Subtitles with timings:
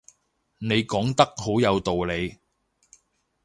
[0.57, 2.39] 你講得好有道理